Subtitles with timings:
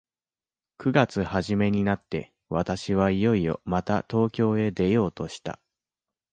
[0.79, 5.59] 九月始めになって、私はいよいよまた東京へ出ようとした。